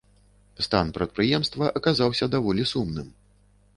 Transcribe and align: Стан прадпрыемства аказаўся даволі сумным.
Стан 0.67 0.87
прадпрыемства 0.95 1.69
аказаўся 1.81 2.25
даволі 2.37 2.63
сумным. 2.75 3.07